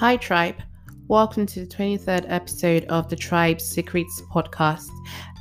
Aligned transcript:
Hi, 0.00 0.16
Tribe. 0.16 0.54
Welcome 1.08 1.44
to 1.44 1.60
the 1.60 1.66
23rd 1.66 2.24
episode 2.26 2.86
of 2.86 3.10
the 3.10 3.16
Tribe 3.16 3.60
Secrets 3.60 4.22
podcast. 4.32 4.88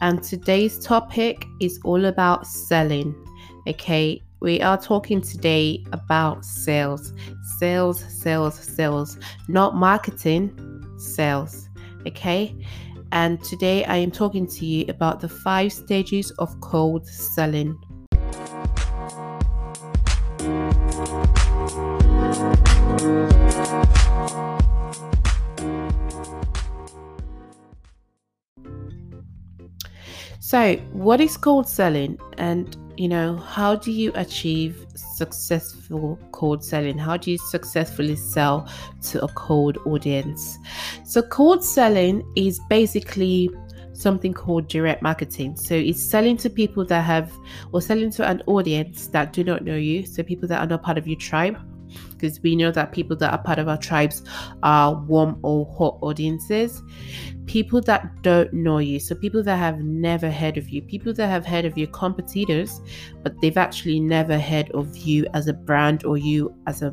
And 0.01 0.21
today's 0.21 0.77
topic 0.79 1.45
is 1.61 1.79
all 1.85 2.03
about 2.03 2.45
selling. 2.45 3.15
Okay, 3.69 4.21
we 4.41 4.59
are 4.59 4.77
talking 4.77 5.21
today 5.21 5.85
about 5.93 6.43
sales. 6.43 7.13
Sales, 7.57 8.03
sales, 8.21 8.59
sales, 8.59 9.17
not 9.47 9.77
marketing, 9.77 10.51
sales. 10.97 11.69
Okay, 12.05 12.53
and 13.13 13.41
today 13.41 13.85
I 13.85 13.95
am 13.95 14.11
talking 14.11 14.45
to 14.45 14.65
you 14.65 14.83
about 14.89 15.21
the 15.21 15.29
five 15.29 15.71
stages 15.71 16.31
of 16.31 16.59
cold 16.59 17.07
selling. 17.07 17.79
So, 30.49 30.77
what 30.93 31.21
is 31.21 31.37
cold 31.37 31.69
selling? 31.69 32.17
And, 32.39 32.75
you 32.97 33.07
know, 33.07 33.37
how 33.37 33.75
do 33.75 33.91
you 33.91 34.11
achieve 34.15 34.83
successful 34.95 36.17
cold 36.31 36.63
selling? 36.65 36.97
How 36.97 37.17
do 37.17 37.29
you 37.29 37.37
successfully 37.37 38.15
sell 38.15 38.67
to 39.11 39.23
a 39.23 39.27
cold 39.27 39.77
audience? 39.85 40.57
So, 41.05 41.21
cold 41.21 41.63
selling 41.63 42.23
is 42.35 42.59
basically 42.67 43.51
something 43.93 44.33
called 44.33 44.67
direct 44.67 45.03
marketing. 45.03 45.55
So, 45.55 45.75
it's 45.75 46.01
selling 46.01 46.35
to 46.37 46.49
people 46.49 46.83
that 46.83 47.03
have, 47.03 47.31
or 47.71 47.79
selling 47.79 48.09
to 48.13 48.27
an 48.27 48.41
audience 48.47 49.05
that 49.09 49.33
do 49.33 49.43
not 49.43 49.63
know 49.63 49.75
you. 49.75 50.03
So, 50.03 50.23
people 50.23 50.47
that 50.47 50.63
are 50.63 50.67
not 50.67 50.81
part 50.81 50.97
of 50.97 51.07
your 51.07 51.19
tribe 51.19 51.59
because 52.19 52.41
we 52.41 52.55
know 52.55 52.71
that 52.71 52.91
people 52.91 53.15
that 53.17 53.31
are 53.31 53.41
part 53.41 53.59
of 53.59 53.67
our 53.67 53.77
tribes 53.77 54.23
are 54.63 54.95
warm 54.95 55.39
or 55.43 55.65
hot 55.77 55.97
audiences. 56.01 56.81
People 57.45 57.81
that 57.81 58.21
don't 58.21 58.51
know 58.53 58.77
you, 58.77 58.99
so 58.99 59.15
people 59.15 59.41
that 59.43 59.57
have 59.57 59.79
never 59.79 60.29
heard 60.29 60.57
of 60.57 60.69
you, 60.69 60.81
people 60.81 61.13
that 61.13 61.27
have 61.27 61.45
heard 61.45 61.65
of 61.65 61.77
your 61.77 61.87
competitors, 61.87 62.81
but 63.23 63.39
they've 63.41 63.57
actually 63.57 63.99
never 63.99 64.37
heard 64.37 64.69
of 64.71 64.95
you 64.97 65.25
as 65.33 65.47
a 65.47 65.53
brand 65.53 66.03
or 66.03 66.17
you 66.17 66.53
as 66.67 66.81
a 66.81 66.91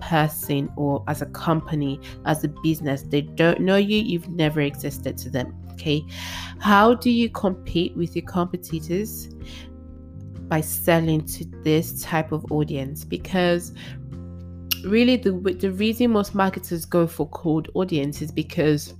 person 0.00 0.70
or 0.76 1.02
as 1.08 1.22
a 1.22 1.26
company, 1.26 1.98
as 2.26 2.44
a 2.44 2.48
business. 2.62 3.02
They 3.02 3.22
don't 3.22 3.60
know 3.60 3.76
you, 3.76 3.98
you've 3.98 4.28
never 4.28 4.60
existed 4.60 5.16
to 5.18 5.30
them. 5.30 5.56
Okay. 5.72 6.04
How 6.58 6.94
do 6.94 7.10
you 7.10 7.28
compete 7.28 7.96
with 7.96 8.16
your 8.16 8.24
competitors? 8.24 9.28
By 10.48 10.60
selling 10.60 11.26
to 11.26 11.44
this 11.64 12.00
type 12.02 12.30
of 12.30 12.52
audience 12.52 13.04
because 13.04 13.72
really 14.86 15.16
the 15.16 15.32
the 15.32 15.72
reason 15.72 16.10
most 16.12 16.34
marketers 16.34 16.84
go 16.84 17.06
for 17.06 17.28
cold 17.28 17.68
audience 17.74 18.22
is 18.22 18.30
because 18.30 18.94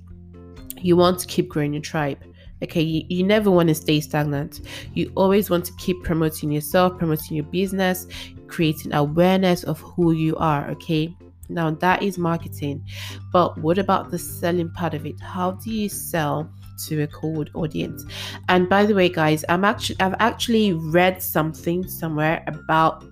you 0.77 0.95
want 0.95 1.19
to 1.19 1.27
keep 1.27 1.49
growing 1.49 1.73
your 1.73 1.81
tribe 1.81 2.19
okay? 2.63 2.81
You, 2.81 3.03
you 3.07 3.23
never 3.23 3.51
want 3.51 3.69
to 3.69 3.75
stay 3.75 3.99
stagnant. 3.99 4.61
You 4.95 5.11
always 5.15 5.47
want 5.47 5.63
to 5.65 5.73
keep 5.73 6.01
promoting 6.03 6.51
yourself 6.51 6.97
promoting 6.97 7.37
your 7.37 7.45
business 7.45 8.07
creating 8.47 8.93
awareness 8.93 9.63
of 9.63 9.79
who 9.81 10.13
you 10.13 10.35
are 10.37 10.69
okay? 10.71 11.15
Now 11.49 11.71
that 11.71 12.03
is 12.03 12.17
marketing. 12.17 12.85
But 13.31 13.57
what 13.57 13.77
about 13.77 14.11
the 14.11 14.19
selling 14.19 14.71
part 14.71 14.93
of 14.93 15.05
it? 15.05 15.19
How 15.21 15.51
do 15.51 15.71
you 15.71 15.89
sell 15.89 16.49
to 16.77 17.03
a 17.03 17.07
cold 17.07 17.49
audience. 17.53 18.05
And 18.49 18.69
by 18.69 18.85
the 18.85 18.93
way, 18.93 19.09
guys, 19.09 19.43
I'm 19.49 19.65
actually 19.65 19.99
I've 19.99 20.15
actually 20.19 20.73
read 20.73 21.21
something 21.21 21.87
somewhere 21.87 22.43
about 22.47 23.03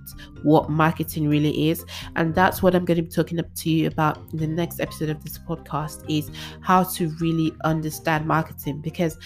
what 0.43 0.69
marketing 0.69 1.27
really 1.27 1.69
is, 1.69 1.85
and 2.15 2.33
that's 2.33 2.61
what 2.61 2.75
I'm 2.75 2.85
going 2.85 2.97
to 2.97 3.03
be 3.03 3.09
talking 3.09 3.39
up 3.39 3.53
to 3.55 3.69
you 3.69 3.87
about 3.87 4.17
in 4.31 4.39
the 4.39 4.47
next 4.47 4.79
episode 4.79 5.09
of 5.09 5.23
this 5.23 5.37
podcast 5.37 6.03
is 6.09 6.29
how 6.61 6.83
to 6.83 7.09
really 7.19 7.53
understand 7.63 8.25
marketing. 8.25 8.81
Because 8.81 9.17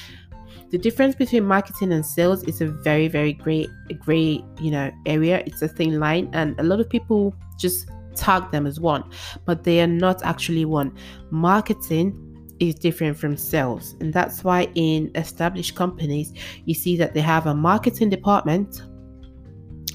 the 0.72 0.78
difference 0.78 1.16
between 1.16 1.46
marketing 1.46 1.92
and 1.94 2.06
sales 2.06 2.44
is 2.44 2.62
a 2.62 2.68
very 2.68 3.08
very 3.08 3.34
great 3.34 3.69
great 4.00 4.44
you 4.59 4.72
know 4.72 4.92
area. 5.06 5.44
It's 5.46 5.62
a 5.62 5.68
thin 5.68 6.00
line 6.00 6.30
and 6.34 6.59
a 6.59 6.63
lot 6.63 6.80
of 6.80 6.90
people 6.90 7.36
just 7.58 7.90
tag 8.16 8.52
them 8.52 8.68
as 8.68 8.80
one 8.80 9.03
but 9.46 9.63
they 9.63 9.81
are 9.81 9.88
not 9.88 10.24
actually 10.24 10.66
one. 10.66 10.96
Marketing 11.31 12.28
is 12.59 12.75
different 12.75 13.18
from 13.18 13.38
sales. 13.38 13.96
And 14.00 14.14
that's 14.14 14.44
why 14.44 14.70
in 14.75 15.12
established 15.16 15.75
companies, 15.75 16.34
you 16.66 16.74
see 16.74 16.97
that 16.97 17.14
they 17.14 17.22
have 17.22 17.47
a 17.47 17.53
marketing 17.53 18.09
department 18.09 18.81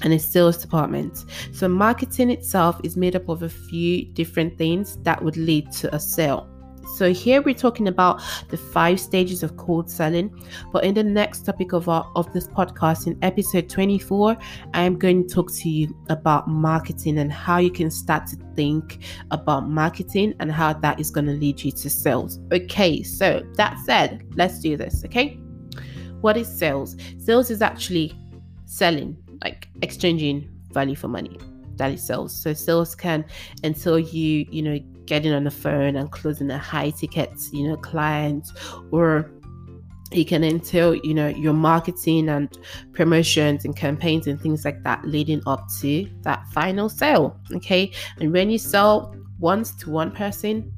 and 0.03 0.13
a 0.13 0.19
sales 0.19 0.57
department. 0.57 1.25
So, 1.51 1.67
marketing 1.67 2.29
itself 2.29 2.79
is 2.83 2.97
made 2.97 3.15
up 3.15 3.29
of 3.29 3.43
a 3.43 3.49
few 3.49 4.05
different 4.13 4.57
things 4.57 4.97
that 5.03 5.23
would 5.23 5.37
lead 5.37 5.71
to 5.73 5.93
a 5.95 5.99
sale. 5.99 6.49
So 6.95 7.11
here 7.11 7.41
we're 7.41 7.53
talking 7.53 7.89
about 7.89 8.21
the 8.47 8.55
five 8.55 9.01
stages 9.01 9.43
of 9.43 9.57
cold 9.57 9.89
selling. 9.89 10.33
But 10.71 10.85
in 10.85 10.93
the 10.93 11.03
next 11.03 11.45
topic 11.45 11.73
of 11.73 11.89
our 11.89 12.09
of 12.15 12.31
this 12.31 12.47
podcast, 12.47 13.05
in 13.05 13.17
episode 13.21 13.69
24, 13.69 14.37
I 14.73 14.83
am 14.83 14.97
going 14.97 15.27
to 15.27 15.33
talk 15.33 15.51
to 15.51 15.69
you 15.69 15.93
about 16.07 16.47
marketing 16.47 17.17
and 17.17 17.33
how 17.33 17.57
you 17.57 17.69
can 17.69 17.91
start 17.91 18.27
to 18.27 18.37
think 18.55 18.99
about 19.31 19.67
marketing 19.67 20.35
and 20.39 20.49
how 20.49 20.71
that 20.71 20.97
is 20.97 21.11
going 21.11 21.25
to 21.25 21.33
lead 21.33 21.61
you 21.61 21.71
to 21.73 21.89
sales. 21.89 22.39
Okay, 22.53 23.03
so 23.03 23.41
that 23.55 23.77
said, 23.85 24.23
let's 24.35 24.59
do 24.61 24.77
this. 24.77 25.03
Okay, 25.03 25.37
what 26.21 26.37
is 26.37 26.47
sales? 26.47 26.95
Sales 27.17 27.51
is 27.51 27.61
actually 27.61 28.17
selling, 28.65 29.17
like 29.43 29.67
exchanging 29.81 30.49
value 30.71 30.95
for 30.95 31.09
money 31.09 31.37
that 31.77 31.91
is 31.91 32.01
sales. 32.01 32.33
So 32.33 32.53
sales 32.53 32.95
can 32.95 33.25
until 33.63 33.99
you, 33.99 34.45
you 34.49 34.61
know, 34.61 34.79
getting 35.05 35.33
on 35.33 35.43
the 35.43 35.51
phone 35.51 35.95
and 35.95 36.11
closing 36.11 36.49
a 36.51 36.57
high 36.57 36.89
ticket, 36.91 37.31
you 37.51 37.67
know, 37.67 37.77
client 37.77 38.47
or 38.91 39.31
it 40.11 40.25
can 40.25 40.43
entail, 40.43 40.95
you 40.95 41.13
know, 41.13 41.27
your 41.27 41.53
marketing 41.53 42.29
and 42.29 42.57
promotions 42.93 43.65
and 43.65 43.75
campaigns 43.75 44.27
and 44.27 44.39
things 44.39 44.63
like 44.63 44.81
that 44.83 45.05
leading 45.05 45.41
up 45.47 45.67
to 45.79 46.09
that 46.21 46.45
final 46.49 46.89
sale. 46.89 47.39
Okay. 47.55 47.91
And 48.19 48.31
when 48.31 48.49
you 48.49 48.57
sell 48.57 49.15
once 49.39 49.75
to 49.77 49.89
one 49.89 50.11
person, 50.11 50.71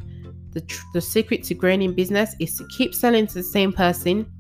the, 0.52 0.62
tr- 0.62 0.86
the 0.94 1.02
secret 1.02 1.44
to 1.44 1.54
growing 1.54 1.82
in 1.82 1.94
business 1.94 2.36
is 2.40 2.58
to 2.58 2.68
keep 2.78 2.96
selling 2.96 3.28
to 3.28 3.34
the 3.36 3.44
same 3.44 3.72
person, 3.72 4.32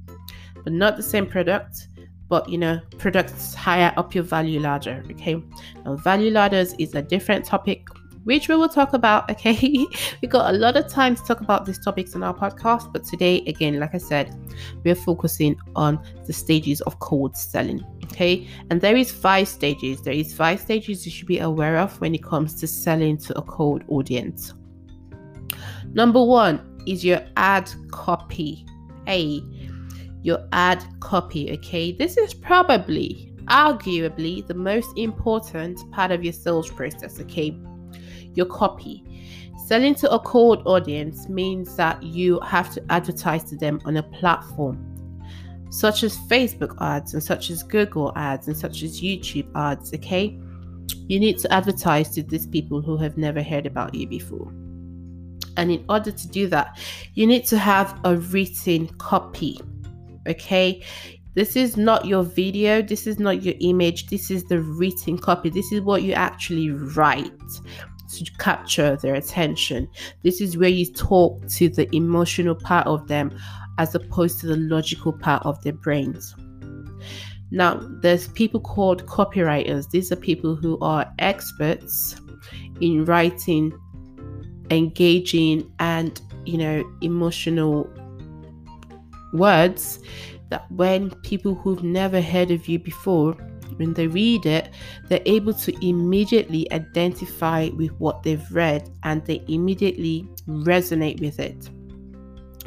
but 0.63 0.73
not 0.73 0.97
the 0.97 1.03
same 1.03 1.27
product 1.27 1.87
but 2.29 2.47
you 2.49 2.57
know 2.57 2.79
products 2.97 3.53
higher 3.53 3.93
up 3.97 4.13
your 4.13 4.23
value 4.23 4.59
ladder 4.59 5.03
okay 5.11 5.41
now 5.85 5.95
value 5.95 6.31
ladders 6.31 6.73
is 6.73 6.93
a 6.95 7.01
different 7.01 7.45
topic 7.45 7.87
which 8.27 8.47
we 8.47 8.55
will 8.55 8.69
talk 8.69 8.93
about 8.93 9.29
okay? 9.31 9.85
We 10.21 10.27
got 10.27 10.53
a 10.53 10.57
lot 10.57 10.77
of 10.77 10.87
time 10.87 11.15
to 11.15 11.23
talk 11.23 11.41
about 11.41 11.65
these 11.65 11.79
topics 11.83 12.13
in 12.15 12.23
our 12.23 12.33
podcast 12.33 12.91
but 12.93 13.03
today 13.03 13.37
again 13.47 13.79
like 13.79 13.95
i 13.95 13.97
said 13.97 14.35
we're 14.83 14.95
focusing 14.95 15.55
on 15.75 15.99
the 16.25 16.33
stages 16.33 16.81
of 16.81 16.99
cold 16.99 17.35
selling 17.35 17.83
okay? 18.11 18.47
And 18.69 18.81
there 18.81 18.95
is 18.95 19.11
five 19.11 19.47
stages. 19.47 20.01
There 20.01 20.13
is 20.13 20.33
five 20.33 20.59
stages 20.59 21.05
you 21.05 21.11
should 21.11 21.27
be 21.27 21.39
aware 21.39 21.77
of 21.77 21.99
when 22.01 22.15
it 22.15 22.23
comes 22.23 22.55
to 22.55 22.67
selling 22.67 23.17
to 23.17 23.37
a 23.37 23.41
cold 23.41 23.83
audience. 23.87 24.53
Number 25.93 26.23
one 26.23 26.81
is 26.87 27.03
your 27.05 27.21
ad 27.35 27.71
copy. 27.91 28.65
A 29.07 29.41
your 30.23 30.45
ad 30.51 30.83
copy, 30.99 31.51
okay? 31.53 31.91
This 31.91 32.17
is 32.17 32.33
probably, 32.33 33.33
arguably, 33.45 34.45
the 34.45 34.53
most 34.53 34.89
important 34.97 35.79
part 35.91 36.11
of 36.11 36.23
your 36.23 36.33
sales 36.33 36.69
process, 36.69 37.19
okay? 37.21 37.57
Your 38.37 38.45
copy. 38.45 39.03
Selling 39.65 39.95
to 39.95 40.09
a 40.11 40.19
cold 40.19 40.65
audience 40.65 41.27
means 41.27 41.75
that 41.75 42.01
you 42.01 42.39
have 42.39 42.73
to 42.73 42.83
advertise 42.89 43.43
to 43.45 43.57
them 43.57 43.81
on 43.83 43.97
a 43.97 44.03
platform 44.03 44.83
such 45.69 46.03
as 46.03 46.15
Facebook 46.15 46.73
ads 46.79 47.13
and 47.13 47.21
such 47.21 47.49
as 47.49 47.61
Google 47.61 48.13
ads 48.15 48.47
and 48.47 48.55
such 48.55 48.83
as 48.83 49.01
YouTube 49.01 49.49
ads, 49.53 49.93
okay? 49.93 50.39
You 51.07 51.19
need 51.19 51.39
to 51.39 51.51
advertise 51.51 52.09
to 52.11 52.23
these 52.23 52.47
people 52.47 52.81
who 52.81 52.95
have 52.95 53.17
never 53.17 53.43
heard 53.43 53.65
about 53.65 53.93
you 53.93 54.07
before. 54.07 54.47
And 55.57 55.69
in 55.69 55.83
order 55.89 56.11
to 56.11 56.27
do 56.29 56.47
that, 56.47 56.79
you 57.15 57.27
need 57.27 57.45
to 57.47 57.57
have 57.57 57.99
a 58.05 58.15
written 58.15 58.87
copy 58.97 59.59
okay 60.27 60.83
this 61.33 61.55
is 61.55 61.77
not 61.77 62.05
your 62.05 62.23
video 62.23 62.81
this 62.81 63.07
is 63.07 63.19
not 63.19 63.43
your 63.43 63.55
image 63.61 64.07
this 64.07 64.29
is 64.29 64.43
the 64.45 64.59
written 64.59 65.17
copy 65.17 65.49
this 65.49 65.71
is 65.71 65.81
what 65.81 66.03
you 66.03 66.13
actually 66.13 66.69
write 66.69 67.31
to 68.09 68.31
capture 68.39 68.95
their 68.95 69.15
attention. 69.15 69.89
This 70.23 70.41
is 70.41 70.57
where 70.57 70.69
you 70.69 70.85
talk 70.85 71.47
to 71.49 71.69
the 71.69 71.93
emotional 71.95 72.55
part 72.55 72.87
of 72.87 73.07
them 73.07 73.37
as 73.77 73.93
opposed 73.95 74.39
to 74.39 74.47
the 74.47 74.57
logical 74.57 75.13
part 75.13 75.45
of 75.45 75.61
their 75.63 75.73
brains. 75.73 76.35
Now 77.51 77.79
there's 78.01 78.27
people 78.29 78.59
called 78.59 79.05
copywriters. 79.05 79.89
These 79.89 80.11
are 80.11 80.17
people 80.17 80.55
who 80.55 80.77
are 80.79 81.11
experts 81.19 82.19
in 82.81 83.05
writing 83.05 83.73
engaging 84.69 85.71
and 85.79 86.21
you 86.45 86.57
know 86.57 86.83
emotional 87.01 87.89
words 89.33 89.99
that 90.49 90.69
when 90.71 91.09
people 91.21 91.55
who've 91.55 91.83
never 91.83 92.21
heard 92.21 92.51
of 92.51 92.67
you 92.67 92.79
before 92.79 93.35
when 93.77 93.93
they 93.93 94.07
read 94.07 94.45
it, 94.45 94.69
they're 95.07 95.21
able 95.25 95.53
to 95.53 95.87
immediately 95.87 96.71
identify 96.71 97.69
with 97.69 97.91
what 97.99 98.23
they've 98.23 98.51
read 98.51 98.89
and 99.03 99.25
they 99.25 99.43
immediately 99.47 100.27
resonate 100.47 101.21
with 101.21 101.39
it. 101.39 101.69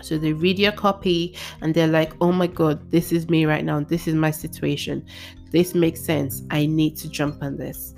So 0.03 0.19
they 0.19 0.33
read 0.33 0.59
your 0.59 0.73
copy 0.73 1.37
and 1.61 1.75
they're 1.75 1.87
like, 1.87 2.13
oh 2.21 2.33
my 2.33 2.47
God, 2.47 2.91
this 2.91 3.13
is 3.13 3.29
me 3.29 3.47
right 3.47 3.65
now. 3.65 3.81
This 3.81 4.07
is 4.07 4.15
my 4.15 4.31
situation. 4.31 5.05
This 5.51 5.75
makes 5.75 6.01
sense. 6.01 6.43
I 6.51 6.67
need 6.67 6.97
to 6.99 7.09
jump 7.09 7.43
on 7.43 7.57
this. 7.57 7.95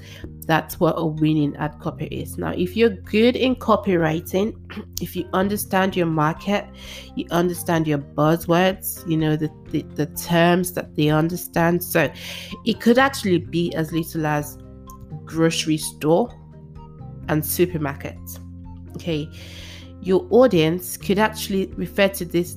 That's 0.47 0.81
what 0.81 0.95
a 0.97 1.05
winning 1.05 1.55
ad 1.57 1.79
copy 1.81 2.07
is. 2.07 2.39
Now, 2.39 2.53
if 2.53 2.77
you're 2.77 2.91
good 2.91 3.37
in 3.37 3.57
copywriting, 3.57 4.57
if 5.03 5.15
you 5.15 5.29
understand 5.33 5.95
your 5.95 6.07
market, 6.07 6.67
you 7.15 7.27
understand 7.31 7.87
your 7.87 7.99
buzzwords, 7.99 9.07
you 9.09 9.17
know, 9.17 9.37
the, 9.37 9.51
the, 9.71 9.83
the 9.95 10.07
terms 10.07 10.73
that 10.73 10.97
they 10.97 11.11
understand. 11.11 11.85
So 11.85 12.11
it 12.65 12.81
could 12.81 12.99
actually 12.99 13.39
be 13.39 13.75
as 13.75 13.93
little 13.93 14.27
as 14.27 14.59
grocery 15.25 15.77
store 15.77 16.35
and 17.29 17.45
supermarket. 17.45 18.19
Okay 18.97 19.29
your 20.03 20.27
audience 20.31 20.97
could 20.97 21.19
actually 21.19 21.67
refer 21.77 22.09
to 22.09 22.25
this 22.25 22.57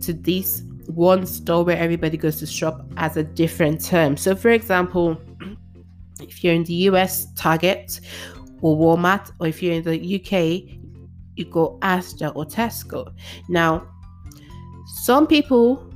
to 0.00 0.12
this 0.12 0.62
one 0.86 1.24
store 1.24 1.64
where 1.64 1.78
everybody 1.78 2.16
goes 2.16 2.38
to 2.40 2.46
shop 2.46 2.84
as 2.96 3.16
a 3.16 3.22
different 3.22 3.82
term. 3.82 4.16
So, 4.16 4.34
for 4.34 4.50
example, 4.50 5.20
if 6.20 6.44
you're 6.44 6.52
in 6.52 6.64
the 6.64 6.74
US, 6.90 7.32
Target 7.34 8.00
or 8.60 8.76
Walmart, 8.76 9.32
or 9.38 9.46
if 9.46 9.62
you're 9.62 9.74
in 9.74 9.84
the 9.84 10.16
UK, 10.16 10.78
you 11.36 11.44
go 11.46 11.78
Asda 11.80 12.34
or 12.34 12.44
Tesco. 12.44 13.12
Now, 13.48 13.88
some 14.86 15.26
people, 15.26 15.90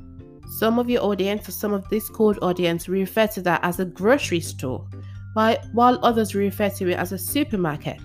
some 0.57 0.79
of 0.79 0.89
your 0.89 1.03
audience, 1.03 1.47
or 1.47 1.51
some 1.51 1.73
of 1.73 1.87
this 1.89 2.09
cold 2.09 2.39
audience 2.41 2.87
refer 2.87 3.27
to 3.27 3.41
that 3.41 3.59
as 3.63 3.79
a 3.79 3.85
grocery 3.85 4.39
store, 4.39 4.87
while, 5.33 5.57
while 5.73 5.99
others 6.01 6.33
refer 6.33 6.69
to 6.69 6.89
it 6.89 6.97
as 6.97 7.11
a 7.11 7.17
supermarket. 7.17 8.01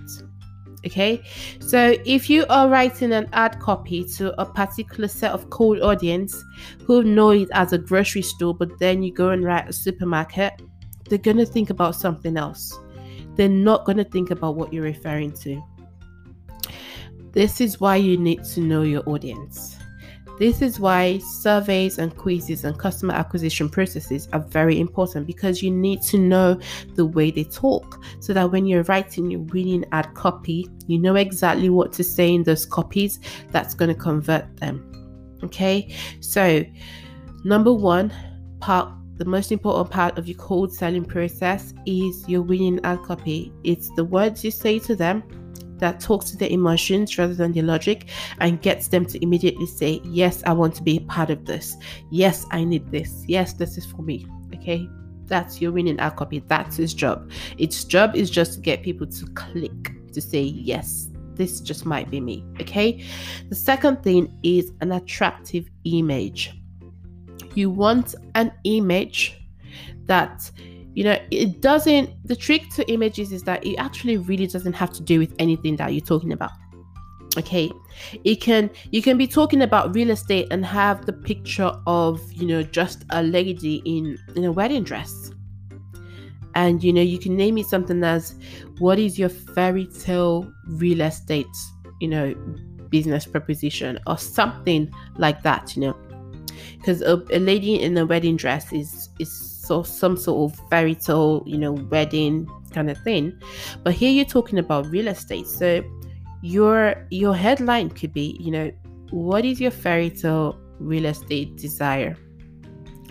Okay, 0.83 1.21
so 1.59 1.95
if 2.05 2.27
you 2.27 2.43
are 2.49 2.67
writing 2.67 3.13
an 3.13 3.29
ad 3.33 3.59
copy 3.59 4.03
to 4.15 4.39
a 4.41 4.45
particular 4.45 5.07
set 5.07 5.31
of 5.31 5.47
cold 5.51 5.79
audience 5.81 6.43
who 6.85 7.03
know 7.03 7.29
it 7.29 7.49
as 7.53 7.71
a 7.71 7.77
grocery 7.77 8.23
store, 8.23 8.55
but 8.55 8.79
then 8.79 9.03
you 9.03 9.13
go 9.13 9.29
and 9.29 9.43
write 9.43 9.69
a 9.69 9.73
supermarket, 9.73 10.59
they're 11.07 11.19
gonna 11.19 11.45
think 11.45 11.69
about 11.69 11.95
something 11.95 12.35
else. 12.35 12.79
They're 13.35 13.47
not 13.47 13.85
gonna 13.85 14.03
think 14.03 14.31
about 14.31 14.55
what 14.55 14.73
you're 14.73 14.83
referring 14.83 15.33
to. 15.43 15.61
This 17.31 17.61
is 17.61 17.79
why 17.79 17.97
you 17.97 18.17
need 18.17 18.43
to 18.45 18.59
know 18.59 18.81
your 18.81 19.07
audience. 19.07 19.77
This 20.41 20.63
is 20.63 20.79
why 20.79 21.19
surveys 21.19 21.99
and 21.99 22.17
quizzes 22.17 22.63
and 22.63 22.75
customer 22.75 23.13
acquisition 23.13 23.69
processes 23.69 24.27
are 24.33 24.39
very 24.39 24.79
important 24.79 25.27
because 25.27 25.61
you 25.61 25.69
need 25.69 26.01
to 26.01 26.17
know 26.17 26.59
the 26.95 27.05
way 27.05 27.29
they 27.29 27.43
talk 27.43 28.03
so 28.19 28.33
that 28.33 28.51
when 28.51 28.65
you're 28.65 28.81
writing 28.85 29.29
your 29.29 29.41
winning 29.41 29.85
ad 29.91 30.11
copy, 30.15 30.67
you 30.87 30.97
know 30.97 31.13
exactly 31.13 31.69
what 31.69 31.93
to 31.93 32.03
say 32.03 32.33
in 32.33 32.41
those 32.41 32.65
copies 32.65 33.19
that's 33.51 33.75
going 33.75 33.89
to 33.89 33.93
convert 33.93 34.57
them. 34.57 34.83
Okay, 35.43 35.95
so 36.21 36.65
number 37.43 37.71
one 37.71 38.11
part 38.61 38.91
the 39.17 39.25
most 39.25 39.51
important 39.51 39.91
part 39.91 40.17
of 40.17 40.27
your 40.27 40.39
cold 40.39 40.73
selling 40.73 41.05
process 41.05 41.75
is 41.85 42.27
your 42.27 42.41
winning 42.41 42.79
ad 42.83 43.03
copy. 43.03 43.53
It's 43.63 43.91
the 43.95 44.03
words 44.03 44.43
you 44.43 44.49
say 44.49 44.79
to 44.79 44.95
them, 44.95 45.21
that 45.81 45.99
talks 45.99 46.31
to 46.31 46.37
their 46.37 46.49
emotions 46.49 47.17
rather 47.17 47.33
than 47.33 47.51
their 47.51 47.63
logic 47.63 48.07
and 48.39 48.61
gets 48.61 48.87
them 48.87 49.05
to 49.07 49.21
immediately 49.21 49.65
say, 49.65 49.99
Yes, 50.05 50.41
I 50.45 50.53
want 50.53 50.75
to 50.75 50.83
be 50.83 50.97
a 50.97 51.01
part 51.01 51.29
of 51.29 51.45
this. 51.45 51.75
Yes, 52.09 52.45
I 52.51 52.63
need 52.63 52.89
this. 52.91 53.25
Yes, 53.27 53.53
this 53.53 53.77
is 53.77 53.85
for 53.85 54.01
me. 54.01 54.25
Okay. 54.55 54.87
That's 55.25 55.61
your 55.61 55.71
winning 55.71 55.99
ad 55.99 56.15
copy. 56.15 56.39
That's 56.47 56.77
his 56.77 56.93
job. 56.93 57.29
Its 57.57 57.83
job 57.83 58.15
is 58.15 58.29
just 58.29 58.53
to 58.53 58.59
get 58.59 58.83
people 58.83 59.07
to 59.07 59.25
click 59.27 60.11
to 60.13 60.21
say, 60.21 60.41
Yes, 60.41 61.09
this 61.33 61.59
just 61.59 61.85
might 61.85 62.09
be 62.09 62.21
me. 62.21 62.45
Okay. 62.61 63.03
The 63.49 63.55
second 63.55 64.03
thing 64.03 64.31
is 64.43 64.71
an 64.81 64.91
attractive 64.93 65.69
image. 65.83 66.57
You 67.55 67.69
want 67.69 68.15
an 68.35 68.53
image 68.63 69.41
that 70.05 70.49
you 70.93 71.03
know 71.03 71.17
it 71.31 71.61
doesn't 71.61 72.09
the 72.27 72.35
trick 72.35 72.69
to 72.75 72.89
images 72.91 73.31
is 73.31 73.43
that 73.43 73.65
it 73.65 73.75
actually 73.77 74.17
really 74.17 74.47
doesn't 74.47 74.73
have 74.73 74.91
to 74.91 75.01
do 75.01 75.19
with 75.19 75.33
anything 75.39 75.75
that 75.77 75.93
you're 75.93 76.05
talking 76.05 76.33
about. 76.33 76.51
Okay 77.37 77.71
it 78.23 78.35
can 78.37 78.69
you 78.91 79.01
can 79.01 79.17
be 79.17 79.27
talking 79.27 79.61
about 79.61 79.93
real 79.95 80.09
estate 80.09 80.47
and 80.51 80.65
have 80.65 81.05
the 81.05 81.13
picture 81.13 81.71
of 81.87 82.21
you 82.33 82.47
know 82.47 82.63
just 82.63 83.05
a 83.11 83.23
lady 83.23 83.81
in 83.85 84.17
in 84.35 84.45
a 84.45 84.51
wedding 84.51 84.83
dress. 84.83 85.31
And 86.55 86.83
you 86.83 86.91
know 86.91 87.01
you 87.01 87.19
can 87.19 87.35
name 87.35 87.57
it 87.57 87.67
something 87.67 88.03
as 88.03 88.35
what 88.79 88.99
is 88.99 89.17
your 89.17 89.29
fairy 89.29 89.87
tale 89.87 90.51
real 90.67 91.01
estate 91.01 91.45
you 91.99 92.07
know 92.07 92.33
business 92.89 93.25
proposition 93.25 93.97
or 94.05 94.17
something 94.17 94.91
like 95.17 95.41
that 95.43 95.75
you 95.75 95.83
know? 95.83 95.97
Because 96.77 97.01
a, 97.01 97.23
a 97.31 97.39
lady 97.39 97.81
in 97.81 97.97
a 97.97 98.05
wedding 98.05 98.35
dress 98.35 98.73
is 98.73 99.09
is 99.19 99.50
so 99.71 99.83
some 99.83 100.17
sort 100.17 100.51
of 100.51 100.69
fairy 100.69 100.95
tale, 100.95 101.43
you 101.45 101.57
know, 101.57 101.71
wedding 101.71 102.45
kind 102.73 102.89
of 102.89 102.97
thing. 103.03 103.31
But 103.83 103.93
here 103.93 104.11
you're 104.11 104.25
talking 104.25 104.59
about 104.59 104.85
real 104.87 105.07
estate. 105.07 105.47
So 105.47 105.81
your 106.41 107.07
your 107.09 107.33
headline 107.33 107.89
could 107.89 108.11
be, 108.11 108.35
you 108.37 108.51
know, 108.51 108.69
what 109.11 109.45
is 109.45 109.61
your 109.61 109.71
fairy 109.71 110.09
tale 110.09 110.59
real 110.79 111.05
estate 111.05 111.55
desire? 111.55 112.17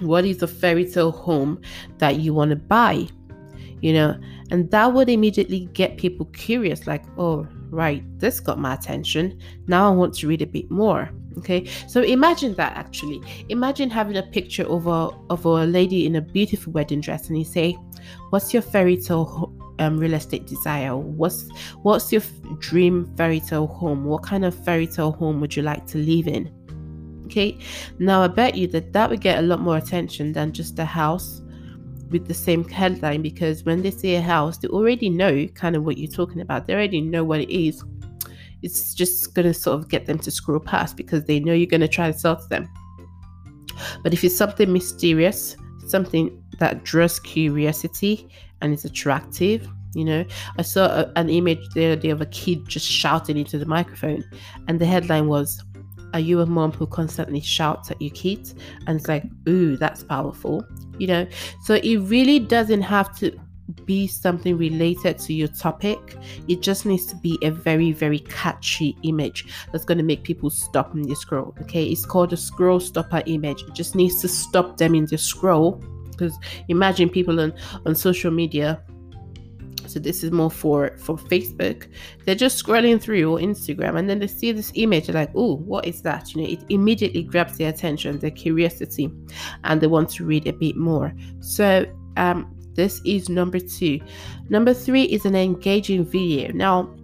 What 0.00 0.26
is 0.26 0.36
the 0.38 0.48
fairy 0.48 0.84
tale 0.84 1.12
home 1.12 1.62
that 1.96 2.20
you 2.20 2.34
want 2.34 2.50
to 2.50 2.56
buy? 2.56 3.08
You 3.80 3.94
know, 3.94 4.20
and 4.50 4.70
that 4.70 4.92
would 4.92 5.08
immediately 5.08 5.60
get 5.72 5.96
people 5.96 6.26
curious, 6.26 6.86
like, 6.86 7.04
oh, 7.16 7.46
right, 7.70 8.02
this 8.18 8.38
got 8.38 8.58
my 8.58 8.74
attention. 8.74 9.40
Now 9.66 9.90
I 9.90 9.96
want 9.96 10.12
to 10.16 10.28
read 10.28 10.42
a 10.42 10.46
bit 10.46 10.70
more. 10.70 11.10
Okay, 11.40 11.64
so 11.88 12.02
imagine 12.02 12.54
that 12.56 12.76
actually. 12.76 13.22
Imagine 13.48 13.88
having 13.88 14.18
a 14.18 14.22
picture 14.22 14.64
of 14.64 14.86
a 14.86 15.08
of 15.30 15.46
a 15.46 15.64
lady 15.64 16.04
in 16.04 16.16
a 16.16 16.20
beautiful 16.20 16.70
wedding 16.72 17.00
dress, 17.00 17.28
and 17.28 17.38
you 17.38 17.44
say, 17.44 17.78
"What's 18.28 18.52
your 18.52 18.62
fairy 18.62 18.98
tale 18.98 19.50
um, 19.78 19.96
real 19.96 20.12
estate 20.12 20.46
desire? 20.46 20.94
What's 20.94 21.48
what's 21.82 22.12
your 22.12 22.22
dream 22.58 23.10
fairy 23.16 23.40
tale 23.40 23.66
home? 23.66 24.04
What 24.04 24.22
kind 24.22 24.44
of 24.44 24.54
fairy 24.54 24.86
tale 24.86 25.12
home 25.12 25.40
would 25.40 25.56
you 25.56 25.62
like 25.62 25.86
to 25.86 25.98
live 25.98 26.28
in?" 26.28 26.52
Okay, 27.24 27.58
now 27.98 28.22
I 28.22 28.28
bet 28.28 28.54
you 28.54 28.66
that 28.66 28.92
that 28.92 29.08
would 29.08 29.22
get 29.22 29.38
a 29.38 29.42
lot 29.42 29.60
more 29.60 29.78
attention 29.78 30.32
than 30.32 30.52
just 30.52 30.78
a 30.78 30.84
house 30.84 31.40
with 32.10 32.26
the 32.28 32.34
same 32.34 32.68
headline 32.68 33.22
because 33.22 33.64
when 33.64 33.80
they 33.80 33.90
see 33.90 34.16
a 34.16 34.20
house, 34.20 34.58
they 34.58 34.68
already 34.68 35.08
know 35.08 35.46
kind 35.46 35.74
of 35.74 35.84
what 35.84 35.96
you're 35.96 36.10
talking 36.10 36.42
about. 36.42 36.66
They 36.66 36.74
already 36.74 37.00
know 37.00 37.24
what 37.24 37.40
it 37.40 37.50
is 37.50 37.82
it's 38.62 38.94
just 38.94 39.34
going 39.34 39.46
to 39.46 39.54
sort 39.54 39.78
of 39.78 39.88
get 39.88 40.06
them 40.06 40.18
to 40.18 40.30
scroll 40.30 40.60
past 40.60 40.96
because 40.96 41.24
they 41.24 41.40
know 41.40 41.52
you're 41.52 41.66
going 41.66 41.80
to 41.80 41.88
try 41.88 42.10
to 42.10 42.18
sell 42.18 42.36
to 42.36 42.48
them. 42.48 42.68
But 44.02 44.12
if 44.12 44.24
it's 44.24 44.36
something 44.36 44.72
mysterious, 44.72 45.56
something 45.86 46.42
that 46.58 46.84
draws 46.84 47.18
curiosity 47.20 48.28
and 48.60 48.74
is 48.74 48.84
attractive, 48.84 49.68
you 49.94 50.04
know, 50.04 50.24
I 50.58 50.62
saw 50.62 50.86
a, 50.86 51.12
an 51.16 51.28
image 51.28 51.68
the 51.74 51.86
other 51.86 51.96
day 51.96 52.10
of 52.10 52.20
a 52.20 52.26
kid 52.26 52.68
just 52.68 52.86
shouting 52.86 53.36
into 53.36 53.58
the 53.58 53.66
microphone, 53.66 54.24
and 54.68 54.80
the 54.80 54.86
headline 54.86 55.26
was, 55.26 55.62
Are 56.14 56.20
you 56.20 56.40
a 56.40 56.46
mom 56.46 56.72
who 56.72 56.86
constantly 56.86 57.40
shouts 57.40 57.90
at 57.90 58.00
your 58.00 58.12
kids? 58.12 58.54
And 58.86 58.98
it's 58.98 59.08
like, 59.08 59.24
Ooh, 59.48 59.76
that's 59.76 60.04
powerful, 60.04 60.64
you 60.98 61.06
know. 61.06 61.26
So 61.64 61.74
it 61.74 61.98
really 61.98 62.38
doesn't 62.38 62.82
have 62.82 63.16
to 63.18 63.36
be 63.70 64.06
something 64.06 64.56
related 64.56 65.18
to 65.18 65.34
your 65.34 65.48
topic. 65.48 66.16
It 66.48 66.60
just 66.60 66.86
needs 66.86 67.06
to 67.06 67.16
be 67.16 67.38
a 67.42 67.50
very, 67.50 67.92
very 67.92 68.20
catchy 68.20 68.96
image 69.02 69.46
that's 69.72 69.84
going 69.84 69.98
to 69.98 70.04
make 70.04 70.22
people 70.22 70.50
stop 70.50 70.94
in 70.94 71.02
the 71.02 71.16
scroll. 71.16 71.54
Okay, 71.62 71.84
it's 71.84 72.06
called 72.06 72.32
a 72.32 72.36
scroll 72.36 72.80
stopper 72.80 73.22
image. 73.26 73.62
It 73.62 73.74
just 73.74 73.94
needs 73.94 74.20
to 74.20 74.28
stop 74.28 74.76
them 74.76 74.94
in 74.94 75.06
the 75.06 75.18
scroll. 75.18 75.82
Because 76.10 76.38
imagine 76.68 77.08
people 77.08 77.40
on, 77.40 77.52
on 77.86 77.94
social 77.94 78.30
media. 78.30 78.82
So 79.86 79.98
this 79.98 80.22
is 80.22 80.30
more 80.30 80.50
for 80.50 80.96
for 80.98 81.16
Facebook. 81.16 81.88
They're 82.24 82.36
just 82.36 82.64
scrolling 82.64 83.02
through 83.02 83.28
or 83.28 83.38
Instagram, 83.38 83.98
and 83.98 84.08
then 84.08 84.20
they 84.20 84.28
see 84.28 84.52
this 84.52 84.70
image. 84.74 85.06
They're 85.06 85.14
like, 85.14 85.32
"Oh, 85.34 85.56
what 85.56 85.84
is 85.84 86.02
that?" 86.02 86.32
You 86.32 86.42
know, 86.42 86.48
it 86.48 86.60
immediately 86.68 87.24
grabs 87.24 87.58
their 87.58 87.70
attention, 87.70 88.18
their 88.20 88.30
curiosity, 88.30 89.10
and 89.64 89.80
they 89.80 89.88
want 89.88 90.10
to 90.10 90.24
read 90.24 90.46
a 90.46 90.52
bit 90.52 90.76
more. 90.76 91.12
So 91.40 91.86
um, 92.16 92.54
this 92.74 93.00
is 93.04 93.28
number 93.28 93.58
two. 93.60 94.00
Number 94.48 94.72
three 94.72 95.04
is 95.04 95.24
an 95.24 95.34
engaging 95.34 96.04
video. 96.04 96.52
Now, 96.52 96.94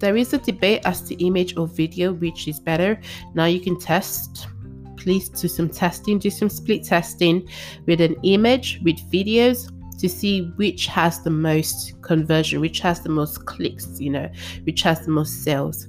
there 0.00 0.16
is 0.16 0.32
a 0.32 0.38
debate 0.38 0.82
as 0.84 1.02
to 1.02 1.24
image 1.24 1.56
or 1.56 1.66
video, 1.66 2.12
which 2.12 2.48
is 2.48 2.60
better. 2.60 3.00
Now 3.34 3.46
you 3.46 3.60
can 3.60 3.78
test. 3.78 4.48
Please 4.96 5.28
do 5.28 5.48
some 5.48 5.68
testing, 5.68 6.18
do 6.18 6.30
some 6.30 6.48
split 6.48 6.84
testing 6.84 7.48
with 7.86 8.00
an 8.00 8.16
image, 8.22 8.80
with 8.82 8.98
videos 9.10 9.70
to 9.98 10.08
see 10.08 10.52
which 10.56 10.86
has 10.86 11.22
the 11.22 11.30
most 11.30 12.00
conversion, 12.02 12.60
which 12.60 12.80
has 12.80 13.00
the 13.00 13.08
most 13.08 13.44
clicks, 13.46 14.00
you 14.00 14.10
know, 14.10 14.28
which 14.64 14.82
has 14.82 15.04
the 15.04 15.10
most 15.10 15.44
sales. 15.44 15.88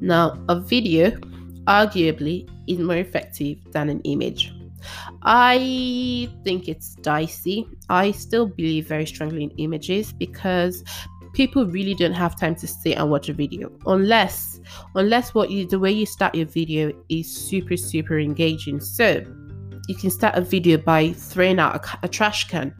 Now, 0.00 0.38
a 0.48 0.60
video 0.60 1.10
arguably 1.66 2.48
is 2.66 2.78
more 2.78 2.96
effective 2.96 3.58
than 3.72 3.88
an 3.88 4.00
image. 4.00 4.52
I 5.22 6.28
think 6.44 6.68
it's 6.68 6.94
dicey. 6.96 7.66
I 7.88 8.12
still 8.12 8.46
believe 8.46 8.86
very 8.88 9.06
strongly 9.06 9.44
in 9.44 9.50
images 9.58 10.12
because 10.12 10.84
people 11.32 11.66
really 11.66 11.94
don't 11.94 12.12
have 12.12 12.38
time 12.38 12.54
to 12.56 12.66
sit 12.66 12.96
and 12.96 13.10
watch 13.10 13.28
a 13.28 13.32
video 13.32 13.70
unless 13.86 14.60
unless 14.94 15.34
what 15.34 15.50
you 15.50 15.66
the 15.66 15.78
way 15.78 15.90
you 15.90 16.06
start 16.06 16.34
your 16.34 16.46
video 16.46 16.92
is 17.08 17.26
super 17.30 17.76
super 17.76 18.18
engaging. 18.18 18.80
So 18.80 19.22
you 19.88 19.94
can 19.94 20.10
start 20.10 20.34
a 20.34 20.40
video 20.40 20.76
by 20.78 21.12
throwing 21.12 21.58
out 21.58 21.76
a, 21.76 21.98
a 22.06 22.08
trash 22.08 22.48
can 22.48 22.74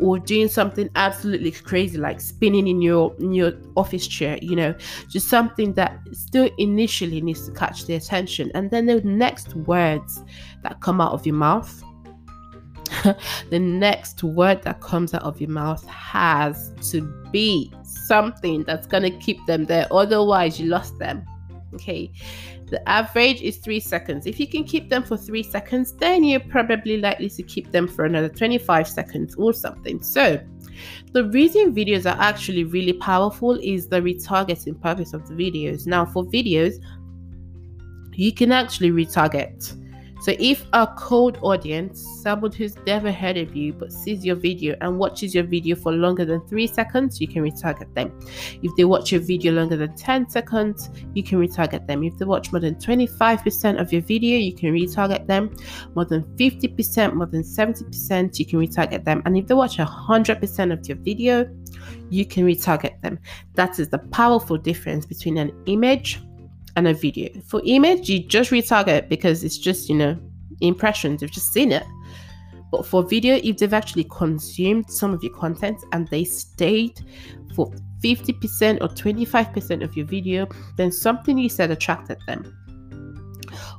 or 0.00 0.18
doing 0.18 0.48
something 0.48 0.88
absolutely 0.96 1.50
crazy 1.50 1.98
like 1.98 2.20
spinning 2.20 2.66
in 2.66 2.82
your 2.82 3.14
in 3.18 3.32
your 3.32 3.52
office 3.76 4.06
chair 4.06 4.38
you 4.42 4.56
know 4.56 4.74
just 5.08 5.28
something 5.28 5.72
that 5.74 5.98
still 6.12 6.50
initially 6.58 7.20
needs 7.20 7.46
to 7.46 7.52
catch 7.52 7.86
the 7.86 7.94
attention. 7.94 8.50
And 8.54 8.70
then 8.70 8.86
the 8.86 9.00
next 9.02 9.54
words 9.54 10.22
that 10.62 10.80
come 10.80 11.00
out 11.00 11.12
of 11.12 11.26
your 11.26 11.36
mouth 11.36 11.82
the 13.50 13.58
next 13.58 14.22
word 14.22 14.62
that 14.62 14.80
comes 14.80 15.14
out 15.14 15.22
of 15.22 15.40
your 15.40 15.48
mouth 15.48 15.84
has 15.86 16.72
to 16.90 17.00
be 17.30 17.72
something 17.84 18.64
that's 18.64 18.86
going 18.86 19.02
to 19.02 19.10
keep 19.18 19.44
them 19.46 19.64
there. 19.64 19.86
Otherwise 19.90 20.60
you 20.60 20.68
lost 20.68 20.98
them 20.98 21.24
okay 21.74 22.10
the 22.72 22.88
average 22.88 23.42
is 23.42 23.58
three 23.58 23.78
seconds. 23.78 24.26
If 24.26 24.40
you 24.40 24.48
can 24.48 24.64
keep 24.64 24.88
them 24.88 25.02
for 25.02 25.18
three 25.18 25.42
seconds, 25.42 25.92
then 25.92 26.24
you're 26.24 26.40
probably 26.40 26.96
likely 26.96 27.28
to 27.28 27.42
keep 27.42 27.70
them 27.70 27.86
for 27.86 28.06
another 28.06 28.30
25 28.30 28.88
seconds 28.88 29.34
or 29.34 29.52
something. 29.52 30.02
So, 30.02 30.40
the 31.12 31.28
reason 31.28 31.74
videos 31.74 32.06
are 32.10 32.18
actually 32.18 32.64
really 32.64 32.94
powerful 32.94 33.58
is 33.62 33.88
the 33.88 34.00
retargeting 34.00 34.80
purpose 34.80 35.12
of 35.12 35.28
the 35.28 35.34
videos. 35.34 35.86
Now, 35.86 36.06
for 36.06 36.24
videos, 36.24 36.76
you 38.14 38.32
can 38.32 38.52
actually 38.52 38.90
retarget. 38.90 39.76
So 40.22 40.32
if 40.38 40.64
a 40.72 40.86
cold 40.86 41.38
audience, 41.42 42.00
someone 42.22 42.52
who's 42.52 42.76
never 42.86 43.10
heard 43.10 43.36
of 43.36 43.56
you 43.56 43.72
but 43.72 43.92
sees 43.92 44.24
your 44.24 44.36
video 44.36 44.76
and 44.80 44.96
watches 44.96 45.34
your 45.34 45.42
video 45.42 45.74
for 45.74 45.90
longer 45.90 46.24
than 46.24 46.46
three 46.46 46.68
seconds, 46.68 47.20
you 47.20 47.26
can 47.26 47.42
retarget 47.42 47.92
them. 47.94 48.16
If 48.62 48.70
they 48.76 48.84
watch 48.84 49.10
your 49.10 49.20
video 49.20 49.52
longer 49.52 49.76
than 49.76 49.96
10 49.96 50.30
seconds, 50.30 50.90
you 51.14 51.24
can 51.24 51.40
retarget 51.40 51.88
them. 51.88 52.04
If 52.04 52.18
they 52.18 52.24
watch 52.24 52.52
more 52.52 52.60
than 52.60 52.76
25% 52.76 53.80
of 53.80 53.92
your 53.92 54.02
video, 54.02 54.38
you 54.38 54.54
can 54.54 54.72
retarget 54.72 55.26
them. 55.26 55.56
More 55.96 56.04
than 56.04 56.22
50%, 56.36 57.14
more 57.14 57.26
than 57.26 57.42
70%, 57.42 58.38
you 58.38 58.46
can 58.46 58.60
retarget 58.60 59.04
them. 59.04 59.22
And 59.24 59.36
if 59.36 59.48
they 59.48 59.54
watch 59.54 59.78
100% 59.78 60.72
of 60.72 60.88
your 60.88 60.98
video, 60.98 61.50
you 62.10 62.24
can 62.26 62.46
retarget 62.46 63.00
them. 63.02 63.18
That 63.54 63.80
is 63.80 63.88
the 63.88 63.98
powerful 63.98 64.56
difference 64.56 65.04
between 65.04 65.36
an 65.38 65.50
image 65.66 66.20
and 66.76 66.88
a 66.88 66.94
video. 66.94 67.28
For 67.46 67.60
image, 67.64 68.08
you 68.08 68.20
just 68.20 68.50
retarget 68.50 69.08
because 69.08 69.44
it's 69.44 69.58
just, 69.58 69.88
you 69.88 69.94
know, 69.94 70.18
impressions, 70.60 71.22
you've 71.22 71.30
just 71.30 71.52
seen 71.52 71.72
it. 71.72 71.84
But 72.70 72.86
for 72.86 73.02
video, 73.02 73.38
if 73.44 73.58
they've 73.58 73.74
actually 73.74 74.04
consumed 74.04 74.90
some 74.90 75.12
of 75.12 75.22
your 75.22 75.34
content 75.34 75.84
and 75.92 76.08
they 76.08 76.24
stayed 76.24 77.00
for 77.54 77.70
50% 78.02 78.80
or 78.80 78.88
25% 78.88 79.84
of 79.84 79.96
your 79.96 80.06
video, 80.06 80.48
then 80.76 80.90
something 80.90 81.36
you 81.36 81.50
said 81.50 81.70
attracted 81.70 82.18
them. 82.26 82.56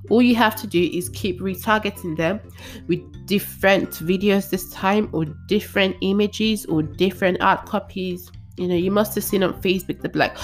All 0.10 0.22
you 0.22 0.36
have 0.36 0.56
to 0.58 0.68
do 0.68 0.84
is 0.94 1.10
keep 1.10 1.40
retargeting 1.40 2.18
them 2.18 2.40
with 2.88 3.00
different 3.26 3.90
videos 3.90 4.50
this 4.50 4.70
time, 4.70 5.10
or 5.12 5.26
different 5.48 5.96
images, 6.02 6.66
or 6.66 6.84
different 6.84 7.38
ad 7.42 7.66
copies. 7.66 8.32
You 8.58 8.68
know, 8.68 8.76
you 8.76 8.92
must 8.92 9.16
have 9.16 9.24
seen 9.24 9.42
on 9.42 9.60
Facebook, 9.62 10.02
be 10.02 10.20
like, 10.20 10.38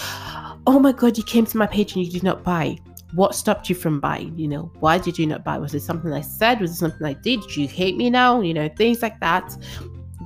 oh 0.69 0.77
my 0.77 0.91
god, 0.91 1.17
you 1.17 1.23
came 1.23 1.47
to 1.47 1.57
my 1.57 1.65
page 1.65 1.95
and 1.95 2.05
you 2.05 2.11
did 2.11 2.21
not 2.21 2.43
buy. 2.43 2.77
What 3.13 3.33
stopped 3.33 3.69
you 3.69 3.75
from 3.75 3.99
buying? 3.99 4.37
You 4.37 4.47
know, 4.47 4.71
why 4.81 4.99
did 4.99 5.17
you 5.17 5.25
not 5.25 5.43
buy? 5.43 5.57
Was 5.57 5.73
it 5.73 5.79
something 5.79 6.13
I 6.13 6.21
said? 6.21 6.61
Was 6.61 6.73
it 6.73 6.75
something 6.75 7.07
I 7.07 7.13
did? 7.13 7.41
Did 7.41 7.57
you 7.57 7.67
hate 7.67 7.97
me 7.97 8.11
now? 8.11 8.41
You 8.41 8.53
know, 8.53 8.69
things 8.77 9.01
like 9.01 9.19
that. 9.19 9.57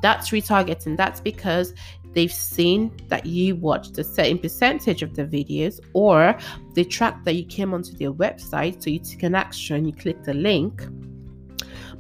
That's 0.01 0.31
retargeting. 0.31 0.97
That's 0.97 1.21
because 1.21 1.73
they've 2.12 2.33
seen 2.33 2.91
that 3.07 3.25
you 3.25 3.55
watched 3.55 3.97
a 4.00 4.03
certain 4.03 4.38
percentage 4.38 5.01
of 5.01 5.15
the 5.15 5.23
videos 5.23 5.79
or 5.93 6.38
they 6.73 6.83
tracked 6.83 7.23
that 7.23 7.35
you 7.35 7.45
came 7.45 7.73
onto 7.73 7.93
their 7.93 8.12
website 8.12 8.83
so 8.83 8.89
you 8.89 9.00
took 9.00 9.23
an 9.23 9.33
action 9.33 9.85
you 9.85 9.93
clicked 9.93 10.27
a 10.27 10.33
link 10.33 10.85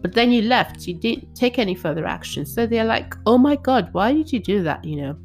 but 0.01 0.13
then 0.13 0.31
you 0.31 0.43
left 0.43 0.85
you 0.85 0.93
didn't 0.93 1.33
take 1.33 1.57
any 1.57 1.73
further 1.73 2.05
action 2.05 2.45
so 2.45 2.67
they're 2.67 2.83
like 2.83 3.15
oh 3.25 3.39
my 3.39 3.55
god 3.55 3.91
why 3.93 4.13
did 4.13 4.31
you 4.31 4.39
do 4.39 4.61
that 4.61 4.85
you 4.85 4.97
know 4.97 5.17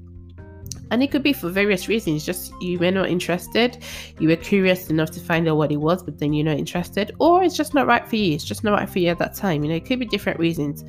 and 0.91 1.03
it 1.03 1.11
could 1.11 1.23
be 1.23 1.33
for 1.33 1.49
various 1.49 1.89
reasons 1.89 2.25
just 2.25 2.53
you 2.61 2.79
were 2.79 2.91
not 2.91 3.09
interested 3.09 3.85
you 4.19 4.29
were 4.29 4.37
curious 4.37 4.89
enough 4.91 5.11
to 5.11 5.21
find 5.21 5.49
out 5.49 5.57
what 5.57 5.71
it 5.71 5.77
was 5.77 6.03
but 6.03 6.19
then 6.19 6.33
you're 6.33 6.45
not 6.45 6.59
interested 6.59 7.13
or 7.19 7.43
it's 7.43 7.57
just 7.57 7.75
not 7.75 7.87
right 7.87 8.09
for 8.09 8.17
you 8.17 8.35
it's 8.35 8.45
just 8.45 8.65
not 8.65 8.73
right 8.73 8.89
for 8.89 8.99
you 8.99 9.09
at 9.09 9.19
that 9.19 9.35
time 9.35 9.63
you 9.63 9.69
know 9.69 9.77
it 9.77 9.85
could 9.85 9.99
be 9.99 10.07
different 10.07 10.39
reasons. 10.39 10.85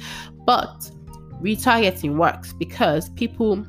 But 0.46 0.91
retargeting 1.41 2.15
works 2.15 2.53
because 2.53 3.10
people 3.12 3.65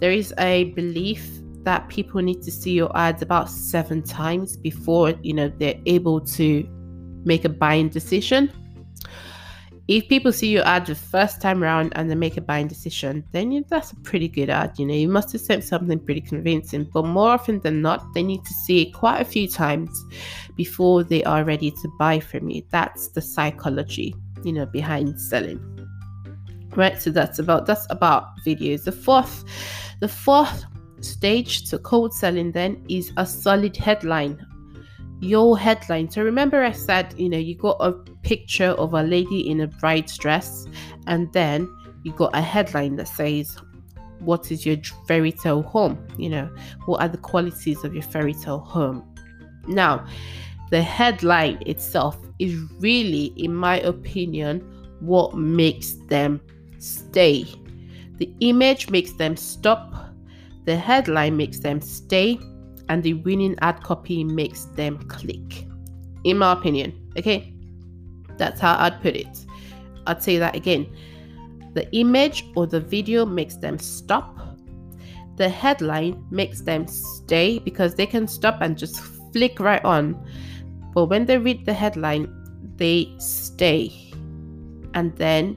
there 0.00 0.12
is 0.12 0.34
a 0.38 0.64
belief 0.72 1.28
that 1.64 1.88
people 1.88 2.20
need 2.20 2.42
to 2.42 2.50
see 2.50 2.72
your 2.72 2.94
ads 2.96 3.22
about 3.22 3.48
seven 3.48 4.02
times 4.02 4.56
before 4.56 5.14
you 5.22 5.32
know 5.32 5.48
they're 5.58 5.80
able 5.86 6.20
to 6.20 6.66
make 7.24 7.44
a 7.44 7.48
buying 7.48 7.88
decision 7.88 8.50
if 9.86 10.08
people 10.08 10.32
see 10.32 10.48
your 10.48 10.64
ad 10.66 10.86
the 10.86 10.94
first 10.94 11.42
time 11.42 11.62
around 11.62 11.92
and 11.94 12.10
they 12.10 12.14
make 12.14 12.38
a 12.38 12.40
buying 12.40 12.68
decision, 12.68 13.22
then 13.32 13.52
you, 13.52 13.64
that's 13.68 13.92
a 13.92 13.96
pretty 13.96 14.28
good 14.28 14.48
ad. 14.48 14.78
You 14.78 14.86
know, 14.86 14.94
you 14.94 15.08
must 15.08 15.32
have 15.32 15.42
sent 15.42 15.62
something 15.62 15.98
pretty 15.98 16.22
convincing. 16.22 16.88
But 16.92 17.04
more 17.04 17.28
often 17.28 17.60
than 17.60 17.82
not, 17.82 18.02
they 18.14 18.22
need 18.22 18.44
to 18.44 18.52
see 18.52 18.82
it 18.82 18.94
quite 18.94 19.20
a 19.20 19.24
few 19.26 19.46
times 19.46 19.90
before 20.56 21.04
they 21.04 21.22
are 21.24 21.44
ready 21.44 21.70
to 21.70 21.88
buy 21.98 22.18
from 22.18 22.48
you. 22.48 22.62
That's 22.70 23.08
the 23.08 23.20
psychology, 23.20 24.14
you 24.42 24.54
know, 24.54 24.64
behind 24.64 25.20
selling. 25.20 25.60
Right. 26.74 27.00
So 27.00 27.10
that's 27.10 27.38
about 27.38 27.66
that's 27.66 27.86
about 27.90 28.38
videos. 28.44 28.84
The 28.84 28.92
fourth, 28.92 29.44
the 30.00 30.08
fourth 30.08 30.64
stage 31.00 31.68
to 31.70 31.78
cold 31.78 32.14
selling 32.14 32.52
then 32.52 32.84
is 32.88 33.12
a 33.16 33.26
solid 33.26 33.76
headline 33.76 34.44
your 35.24 35.58
headline. 35.58 36.10
So 36.10 36.22
remember, 36.22 36.62
I 36.62 36.72
said, 36.72 37.14
you 37.18 37.28
know, 37.28 37.38
you 37.38 37.56
got 37.56 37.76
a 37.80 37.92
picture 38.22 38.70
of 38.70 38.94
a 38.94 39.02
lady 39.02 39.50
in 39.50 39.60
a 39.60 39.66
bride's 39.66 40.16
dress, 40.18 40.66
and 41.06 41.32
then 41.32 41.68
you 42.02 42.12
got 42.12 42.36
a 42.36 42.40
headline 42.40 42.96
that 42.96 43.08
says, 43.08 43.56
What 44.20 44.52
is 44.52 44.64
your 44.66 44.76
fairy 45.08 45.32
tale 45.32 45.62
home? 45.62 46.06
You 46.18 46.28
know, 46.30 46.54
what 46.86 47.00
are 47.00 47.08
the 47.08 47.18
qualities 47.18 47.84
of 47.84 47.94
your 47.94 48.02
fairy 48.02 48.34
tale 48.34 48.58
home? 48.58 49.02
Now, 49.66 50.06
the 50.70 50.82
headline 50.82 51.62
itself 51.66 52.18
is 52.38 52.54
really, 52.78 53.26
in 53.36 53.54
my 53.54 53.80
opinion, 53.80 54.60
what 55.00 55.36
makes 55.36 55.92
them 56.08 56.40
stay. 56.78 57.46
The 58.18 58.30
image 58.40 58.90
makes 58.90 59.12
them 59.12 59.36
stop, 59.36 59.94
the 60.64 60.76
headline 60.76 61.36
makes 61.36 61.58
them 61.58 61.80
stay 61.80 62.38
and 62.88 63.02
the 63.02 63.14
winning 63.14 63.56
ad 63.60 63.82
copy 63.82 64.24
makes 64.24 64.66
them 64.66 64.98
click. 65.08 65.66
In 66.24 66.38
my 66.38 66.52
opinion, 66.52 67.10
okay? 67.16 67.52
That's 68.36 68.60
how 68.60 68.76
I'd 68.78 69.00
put 69.00 69.14
it. 69.16 69.44
I'd 70.06 70.22
say 70.22 70.38
that 70.38 70.54
again. 70.54 70.86
The 71.74 71.90
image 71.94 72.44
or 72.54 72.66
the 72.66 72.80
video 72.80 73.26
makes 73.26 73.56
them 73.56 73.78
stop. 73.78 74.38
The 75.36 75.48
headline 75.48 76.24
makes 76.30 76.60
them 76.60 76.86
stay 76.86 77.58
because 77.58 77.94
they 77.94 78.06
can 78.06 78.28
stop 78.28 78.58
and 78.60 78.78
just 78.78 79.00
flick 79.32 79.58
right 79.58 79.84
on. 79.84 80.14
But 80.94 81.06
when 81.06 81.26
they 81.26 81.38
read 81.38 81.66
the 81.66 81.74
headline, 81.74 82.32
they 82.76 83.12
stay. 83.18 84.12
And 84.94 85.16
then 85.16 85.56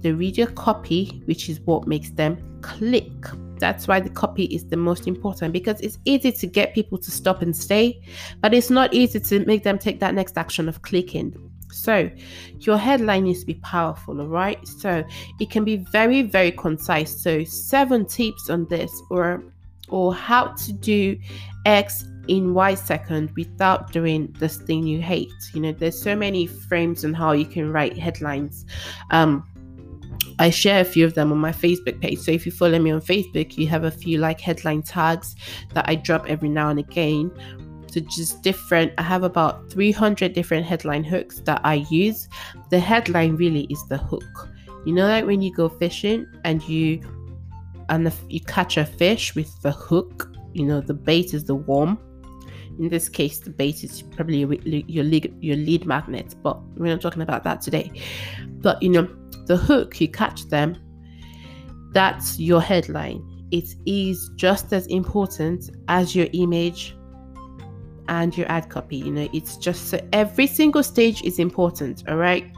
the 0.00 0.12
video 0.12 0.46
copy, 0.46 1.22
which 1.26 1.48
is 1.48 1.60
what 1.60 1.86
makes 1.86 2.10
them 2.10 2.38
click. 2.62 3.12
That's 3.62 3.86
why 3.86 4.00
the 4.00 4.10
copy 4.10 4.46
is 4.46 4.66
the 4.66 4.76
most 4.76 5.06
important 5.06 5.52
because 5.52 5.80
it's 5.80 5.96
easy 6.04 6.32
to 6.32 6.46
get 6.48 6.74
people 6.74 6.98
to 6.98 7.12
stop 7.12 7.42
and 7.42 7.56
stay, 7.56 8.02
but 8.40 8.52
it's 8.52 8.70
not 8.70 8.92
easy 8.92 9.20
to 9.20 9.46
make 9.46 9.62
them 9.62 9.78
take 9.78 10.00
that 10.00 10.16
next 10.16 10.36
action 10.36 10.68
of 10.68 10.82
clicking. 10.82 11.32
So, 11.70 12.10
your 12.58 12.76
headline 12.76 13.22
needs 13.22 13.38
to 13.40 13.46
be 13.46 13.54
powerful, 13.54 14.20
all 14.20 14.26
right? 14.26 14.58
So, 14.66 15.04
it 15.38 15.48
can 15.48 15.62
be 15.62 15.76
very, 15.76 16.22
very 16.22 16.50
concise. 16.50 17.22
So, 17.22 17.44
seven 17.44 18.04
tips 18.04 18.50
on 18.50 18.66
this, 18.66 18.90
or 19.10 19.44
or 19.88 20.12
how 20.12 20.48
to 20.64 20.72
do 20.72 21.16
X 21.64 22.04
in 22.26 22.54
Y 22.54 22.74
second 22.74 23.30
without 23.36 23.92
doing 23.92 24.34
this 24.40 24.56
thing 24.56 24.88
you 24.88 25.00
hate. 25.00 25.32
You 25.54 25.60
know, 25.60 25.72
there's 25.72 26.00
so 26.02 26.16
many 26.16 26.48
frames 26.48 27.04
on 27.04 27.14
how 27.14 27.30
you 27.30 27.46
can 27.46 27.70
write 27.70 27.96
headlines. 27.96 28.66
Um, 29.10 29.46
I 30.38 30.50
share 30.50 30.80
a 30.80 30.84
few 30.84 31.04
of 31.04 31.14
them 31.14 31.32
on 31.32 31.38
my 31.38 31.52
Facebook 31.52 32.00
page. 32.00 32.18
So 32.18 32.30
if 32.30 32.46
you 32.46 32.52
follow 32.52 32.78
me 32.78 32.90
on 32.90 33.00
Facebook, 33.00 33.56
you 33.56 33.66
have 33.68 33.84
a 33.84 33.90
few 33.90 34.18
like 34.18 34.40
headline 34.40 34.82
tags 34.82 35.34
that 35.74 35.88
I 35.88 35.94
drop 35.96 36.28
every 36.28 36.48
now 36.48 36.68
and 36.68 36.78
again. 36.78 37.30
So 37.88 38.00
just 38.00 38.42
different. 38.42 38.92
I 38.96 39.02
have 39.02 39.22
about 39.22 39.70
300 39.70 40.32
different 40.32 40.64
headline 40.64 41.04
hooks 41.04 41.40
that 41.40 41.60
I 41.64 41.86
use. 41.90 42.28
The 42.70 42.80
headline 42.80 43.36
really 43.36 43.64
is 43.64 43.84
the 43.88 43.98
hook. 43.98 44.48
You 44.86 44.94
know, 44.94 45.06
like 45.06 45.26
when 45.26 45.42
you 45.42 45.54
go 45.54 45.68
fishing 45.68 46.26
and 46.44 46.66
you 46.66 47.00
and 47.88 48.06
the, 48.06 48.14
you 48.28 48.40
catch 48.40 48.78
a 48.78 48.86
fish 48.86 49.34
with 49.34 49.60
the 49.62 49.72
hook. 49.72 50.34
You 50.54 50.64
know, 50.64 50.80
the 50.80 50.94
bait 50.94 51.34
is 51.34 51.44
the 51.44 51.54
worm. 51.54 51.98
In 52.78 52.88
this 52.88 53.08
case, 53.08 53.38
the 53.38 53.50
bait 53.50 53.84
is 53.84 54.00
probably 54.00 54.38
your, 54.38 54.54
your 54.54 55.04
lead 55.04 55.34
your 55.40 55.56
lead 55.56 55.84
magnet, 55.84 56.34
but 56.42 56.62
we're 56.76 56.86
not 56.86 57.02
talking 57.02 57.20
about 57.20 57.44
that 57.44 57.60
today. 57.60 57.92
But 58.62 58.82
you 58.82 58.88
know, 58.90 59.08
the 59.46 59.56
hook 59.56 60.00
you 60.00 60.08
catch 60.08 60.48
them. 60.48 60.76
That's 61.92 62.38
your 62.38 62.60
headline. 62.60 63.22
It 63.50 63.74
is 63.84 64.30
just 64.36 64.72
as 64.72 64.86
important 64.86 65.70
as 65.88 66.16
your 66.16 66.28
image 66.32 66.96
and 68.08 68.36
your 68.36 68.50
ad 68.50 68.70
copy. 68.70 68.96
You 68.96 69.10
know, 69.10 69.28
it's 69.32 69.56
just 69.56 69.88
so 69.88 70.00
every 70.12 70.46
single 70.46 70.82
stage 70.82 71.22
is 71.22 71.38
important. 71.38 72.04
All 72.08 72.16
right. 72.16 72.50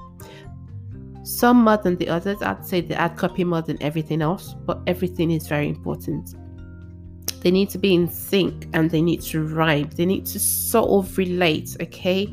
Some 1.24 1.64
more 1.64 1.78
than 1.78 1.96
the 1.96 2.08
others. 2.08 2.42
I'd 2.42 2.64
say 2.64 2.80
the 2.80 3.00
ad 3.00 3.16
copy 3.16 3.44
more 3.44 3.62
than 3.62 3.82
everything 3.82 4.22
else, 4.22 4.54
but 4.66 4.80
everything 4.86 5.30
is 5.30 5.48
very 5.48 5.68
important. 5.68 6.34
They 7.40 7.50
need 7.50 7.70
to 7.70 7.78
be 7.78 7.94
in 7.94 8.08
sync 8.08 8.68
and 8.72 8.90
they 8.90 9.02
need 9.02 9.20
to 9.22 9.42
rhyme. 9.42 9.90
They 9.96 10.06
need 10.06 10.26
to 10.26 10.38
sort 10.38 10.90
of 10.90 11.18
relate. 11.18 11.76
Okay. 11.80 12.32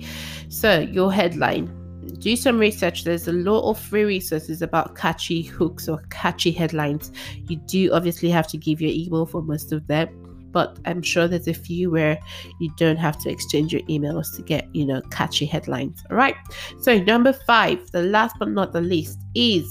So, 0.50 0.80
your 0.80 1.12
headline 1.12 1.81
do 2.20 2.36
some 2.36 2.60
research. 2.60 3.04
There's 3.04 3.28
a 3.28 3.34
lot 3.34 3.70
of 3.70 3.80
free 3.80 4.04
resources 4.04 4.62
about 4.62 4.96
catchy 4.96 5.42
hooks 5.42 5.88
or 5.88 6.02
catchy 6.10 6.52
headlines. 6.52 7.12
You 7.48 7.58
do 7.58 7.92
obviously 7.94 8.30
have 8.30 8.48
to 8.50 8.58
give 8.58 8.82
your 8.82 8.92
email 8.92 9.26
for 9.26 9.42
most 9.42 9.72
of 9.72 9.88
them 9.88 10.22
but 10.52 10.78
I'm 10.86 11.02
sure 11.02 11.28
there's 11.28 11.48
a 11.48 11.54
few 11.54 11.92
where 11.92 12.20
you 12.60 12.72
don't 12.78 12.98
have 12.98 13.18
to 13.24 13.30
exchange 13.30 13.74
your 13.74 13.82
emails 13.84 14.36
to 14.36 14.42
get, 14.42 14.68
you 14.74 14.86
know, 14.86 15.02
catchy 15.12 15.46
headlines. 15.46 16.04
All 16.10 16.18
right. 16.18 16.36
So, 16.80 17.00
number 17.00 17.34
five, 17.34 17.92
the 17.92 18.04
last 18.04 18.36
but 18.40 18.50
not 18.50 18.74
the 18.74 18.82
least, 18.82 19.20
is 19.36 19.66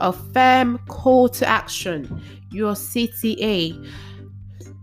a 0.00 0.12
firm 0.12 0.78
call 0.88 1.28
to 1.30 1.46
action, 1.46 2.22
your 2.50 2.74
CTA. 2.74 3.90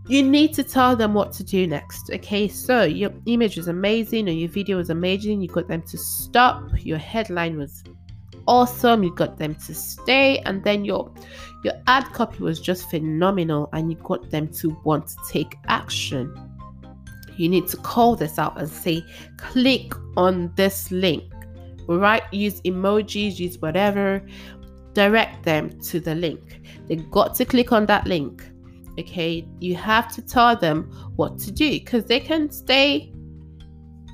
You 0.08 0.22
need 0.22 0.54
to 0.56 0.64
tell 0.64 0.98
them 0.98 1.14
what 1.14 1.32
to 1.34 1.44
do 1.44 1.66
next. 1.66 2.10
Okay, 2.12 2.50
so 2.50 2.84
your 2.84 3.12
image 3.26 3.58
is 3.58 3.70
amazing 3.70 4.28
or 4.28 4.34
your 4.34 4.50
video 4.50 4.80
is 4.80 4.90
amazing. 4.90 5.42
You 5.42 5.48
got 5.48 5.70
them 5.70 5.82
to 5.84 5.98
stop. 5.98 6.62
Your 6.80 6.98
headline 6.98 7.58
was 7.58 7.84
awesome. 8.46 9.02
You 9.04 9.16
got 9.16 9.38
them 9.38 9.56
to 9.56 9.74
stay, 9.74 10.40
and 10.40 10.62
then 10.64 10.84
your 10.84 11.14
your 11.64 11.76
ad 11.88 12.12
copy 12.12 12.44
was 12.44 12.60
just 12.60 12.90
phenomenal, 12.90 13.70
and 13.72 13.90
you 13.90 13.98
got 14.00 14.30
them 14.30 14.50
to 14.56 14.78
want 14.84 15.08
to 15.08 15.16
take 15.30 15.56
action. 15.68 16.36
You 17.38 17.48
need 17.48 17.68
to 17.70 17.78
call 17.78 18.18
this 18.18 18.38
out 18.38 18.60
and 18.60 18.70
say, 18.70 19.04
click 19.38 19.94
on 20.18 20.52
this 20.56 20.92
link. 20.92 21.24
Right? 21.88 22.24
Use 22.32 22.62
emojis, 22.62 23.40
use 23.40 23.58
whatever. 23.58 24.22
Direct 24.94 25.44
them 25.44 25.80
to 25.82 26.00
the 26.00 26.14
link. 26.14 26.62
They 26.88 26.98
got 26.98 27.34
to 27.36 27.46
click 27.46 27.72
on 27.72 27.86
that 27.88 28.06
link. 28.06 28.48
Okay, 29.00 29.48
you 29.60 29.76
have 29.76 30.14
to 30.16 30.22
tell 30.22 30.56
them 30.56 30.84
what 31.16 31.40
to 31.40 31.52
do 31.52 31.72
because 31.72 32.06
they 32.06 32.20
can 32.20 32.52
stay 32.52 33.12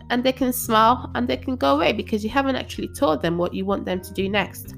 and 0.10 0.24
they 0.24 0.32
can 0.32 0.54
smile 0.54 1.12
and 1.16 1.28
they 1.28 1.38
can 1.38 1.56
go 1.56 1.76
away 1.76 1.92
because 1.94 2.24
you 2.24 2.30
haven't 2.30 2.56
actually 2.56 2.88
told 2.90 3.22
them 3.22 3.38
what 3.38 3.54
you 3.54 3.66
want 3.66 3.86
them 3.86 4.02
to 4.02 4.14
do 4.14 4.30
next. 4.30 4.76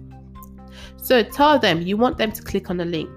So 0.98 1.24
tell 1.24 1.60
them 1.60 1.82
you 1.82 1.98
want 1.98 2.18
them 2.18 2.32
to 2.32 2.42
click 2.42 2.70
on 2.70 2.80
a 2.80 2.86
link 2.86 3.10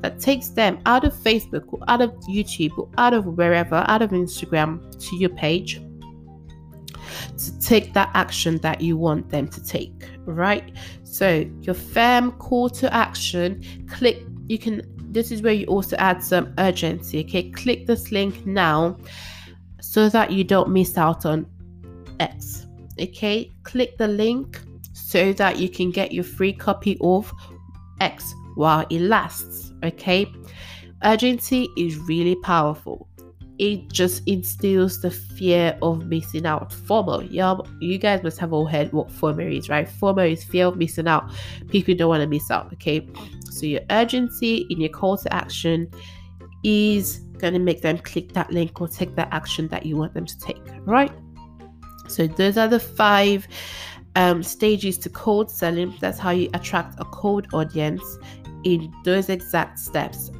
that 0.00 0.20
takes 0.20 0.48
them 0.48 0.80
out 0.86 1.04
of 1.04 1.12
Facebook 1.12 1.64
or 1.72 1.80
out 1.88 2.00
of 2.00 2.10
YouTube 2.28 2.76
or 2.78 2.88
out 2.98 3.14
of 3.14 3.26
wherever, 3.26 3.84
out 3.88 4.02
of 4.02 4.10
Instagram 4.10 4.80
to 5.08 5.16
your 5.16 5.30
page 5.30 5.80
to 7.38 7.58
take 7.60 7.92
that 7.94 8.10
action 8.14 8.58
that 8.58 8.80
you 8.80 8.96
want 8.96 9.28
them 9.30 9.48
to 9.48 9.62
take, 9.62 10.08
right? 10.24 10.72
So 11.02 11.44
your 11.60 11.74
firm 11.74 12.32
call 12.32 12.70
to 12.70 12.92
action, 12.92 13.62
click, 13.88 14.24
you 14.48 14.58
can, 14.58 14.82
this 15.12 15.30
is 15.30 15.42
where 15.42 15.52
you 15.52 15.66
also 15.66 15.96
add 15.96 16.22
some 16.22 16.52
urgency, 16.58 17.20
okay? 17.20 17.50
Click 17.50 17.86
this 17.86 18.10
link 18.10 18.46
now 18.46 18.96
so 19.80 20.08
that 20.08 20.32
you 20.32 20.42
don't 20.42 20.70
miss 20.70 20.96
out 20.96 21.26
on 21.26 21.46
X. 22.18 22.66
Okay, 23.00 23.50
click 23.62 23.96
the 23.98 24.08
link 24.08 24.60
so 24.92 25.32
that 25.34 25.58
you 25.58 25.68
can 25.68 25.90
get 25.90 26.12
your 26.12 26.24
free 26.24 26.52
copy 26.52 26.96
of 27.00 27.32
X 28.00 28.34
while 28.54 28.86
it 28.90 29.00
lasts. 29.00 29.72
Okay, 29.84 30.26
urgency 31.04 31.68
is 31.76 31.96
really 31.98 32.36
powerful. 32.36 33.08
It 33.58 33.92
just 33.92 34.26
instills 34.26 35.00
the 35.00 35.10
fear 35.10 35.78
of 35.82 36.06
missing 36.06 36.46
out. 36.46 36.70
FOMO, 36.70 37.26
yeah, 37.30 37.56
you 37.80 37.98
guys 37.98 38.22
must 38.22 38.38
have 38.38 38.52
all 38.52 38.66
heard 38.66 38.92
what 38.92 39.08
FOMO 39.08 39.56
is, 39.56 39.68
right? 39.68 39.88
FOMO 39.88 40.32
is 40.32 40.42
fear 40.42 40.66
of 40.66 40.76
missing 40.76 41.06
out. 41.06 41.30
People 41.68 41.94
don't 41.94 42.08
want 42.08 42.22
to 42.22 42.26
miss 42.26 42.50
out. 42.50 42.72
Okay, 42.72 43.06
so 43.50 43.66
your 43.66 43.82
urgency 43.90 44.66
in 44.70 44.80
your 44.80 44.90
call 44.90 45.16
to 45.18 45.32
action 45.32 45.90
is 46.64 47.20
going 47.38 47.52
to 47.52 47.58
make 47.58 47.82
them 47.82 47.98
click 47.98 48.32
that 48.32 48.50
link 48.52 48.80
or 48.80 48.88
take 48.88 49.14
that 49.16 49.28
action 49.32 49.68
that 49.68 49.84
you 49.84 49.96
want 49.96 50.14
them 50.14 50.24
to 50.24 50.38
take, 50.38 50.62
right? 50.86 51.12
So, 52.08 52.26
those 52.26 52.56
are 52.56 52.68
the 52.68 52.80
five 52.80 53.46
um, 54.16 54.42
stages 54.42 54.98
to 54.98 55.08
cold 55.10 55.50
selling. 55.50 55.94
That's 56.00 56.18
how 56.18 56.30
you 56.30 56.48
attract 56.54 57.00
a 57.00 57.04
cold 57.04 57.46
audience 57.52 58.02
in 58.64 58.92
those 59.04 59.28
exact 59.28 59.78
steps. 59.78 60.30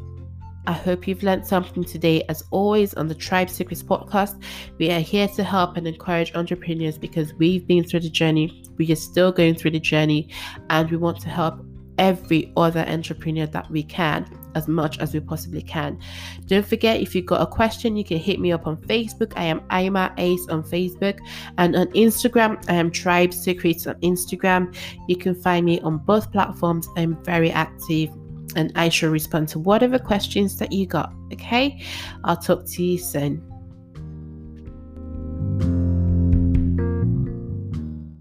I 0.67 0.73
hope 0.73 1.09
you've 1.09 1.25
learned 1.25 1.47
something 1.47 1.83
today. 1.83 2.23
As 2.29 2.45
always, 2.51 2.95
on 2.95 3.09
the 3.09 3.15
Tribe 3.15 3.51
Secrets 3.51 3.83
podcast, 3.83 4.41
we 4.79 4.91
are 4.91 5.01
here 5.01 5.27
to 5.29 5.43
help 5.43 5.77
and 5.77 5.89
encourage 5.89 6.35
entrepreneurs 6.37 6.99
because 6.99 7.35
we've 7.35 7.67
been 7.67 7.83
through 7.83 8.01
the 8.01 8.11
journey, 8.11 8.63
we 8.79 8.91
are 8.93 8.97
still 8.97 9.33
going 9.33 9.57
through 9.57 9.73
the 9.73 9.81
journey, 9.81 10.29
and 10.71 10.91
we 10.91 10.97
want 10.97 11.21
to 11.23 11.29
help 11.29 11.65
every 11.99 12.53
other 12.57 12.81
entrepreneur 12.89 13.47
that 13.47 13.71
we 13.71 13.83
can 13.83 14.27
as 14.55 14.69
much 14.69 14.99
as 14.99 15.15
we 15.15 15.21
possibly 15.21 15.63
can. 15.63 15.99
Don't 16.47 16.67
forget, 16.67 17.01
if 17.01 17.15
you've 17.15 17.27
got 17.27 17.41
a 17.41 17.47
question, 17.47 17.97
you 17.97 18.05
can 18.05 18.19
hit 18.19 18.39
me 18.39 18.53
up 18.53 18.67
on 18.67 18.77
Facebook. 18.77 19.33
I 19.37 19.45
am 19.45 19.63
Ima 19.73 20.15
Ace 20.19 20.47
on 20.49 20.63
Facebook, 20.63 21.19
and 21.59 21.75
on 21.75 21.87
Instagram, 21.89 22.63
I 22.69 22.75
am 22.75 22.91
Tribe 22.91 23.35
Secrets 23.35 23.87
on 23.87 23.97
Instagram. 23.97 24.77
You 25.09 25.17
can 25.17 25.35
find 25.35 25.67
me 25.67 25.81
on 25.81 25.99
both 25.99 26.31
platforms. 26.31 26.89
I'm 26.97 27.23
very 27.25 27.51
active. 27.51 28.11
And 28.55 28.73
I 28.77 28.89
shall 28.89 29.11
respond 29.11 29.49
to 29.49 29.59
whatever 29.59 29.99
questions 29.99 30.59
that 30.59 30.73
you 30.73 30.87
got. 30.87 31.13
Okay, 31.33 31.83
I'll 32.25 32.37
talk 32.37 32.67
to 32.67 32.83
you 32.83 32.99
soon. 32.99 33.52